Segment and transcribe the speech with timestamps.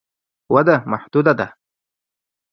[0.53, 1.47] وده محدوده ده.